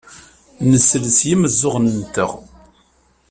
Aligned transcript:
Nsell 0.71 1.05
s 1.17 1.19
yimeẓẓuɣen-nteɣ. 1.27 2.31